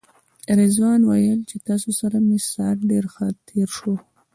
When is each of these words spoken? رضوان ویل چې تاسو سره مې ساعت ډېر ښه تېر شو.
رضوان 0.59 0.99
ویل 1.03 1.39
چې 1.49 1.57
تاسو 1.67 1.89
سره 1.99 2.17
مې 2.27 2.37
ساعت 2.51 2.79
ډېر 2.91 3.05
ښه 3.13 3.25
تېر 3.47 3.69
شو. 3.77 3.95